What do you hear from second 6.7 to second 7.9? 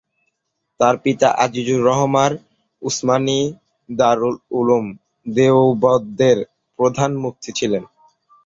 প্রধান মুফতি ছিলেন।